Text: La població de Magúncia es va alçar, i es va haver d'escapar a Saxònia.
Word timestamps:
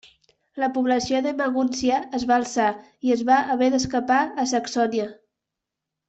La 0.61 0.67
població 0.77 1.17
de 1.25 1.33
Magúncia 1.41 1.99
es 2.19 2.25
va 2.31 2.39
alçar, 2.41 2.69
i 3.09 3.13
es 3.19 3.23
va 3.31 3.37
haver 3.57 3.67
d'escapar 3.75 4.17
a 4.45 4.51
Saxònia. 4.53 5.07